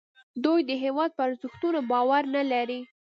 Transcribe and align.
دی 0.43 0.59
د 0.69 0.71
هیواد 0.83 1.09
په 1.15 1.21
ارزښتونو 1.27 1.79
باور 1.91 2.23
نه 2.35 2.43
لري 2.51 2.79